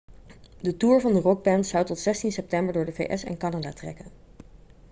de 0.61 0.77
toer 0.77 1.01
van 1.01 1.13
de 1.13 1.19
rockband 1.19 1.65
zou 1.65 1.85
tot 1.85 1.99
zestien 1.99 2.31
september 2.31 2.73
door 2.73 2.85
de 2.85 2.93
vs 2.93 3.23
en 3.23 3.37
canada 3.37 3.71
trekken 3.71 4.05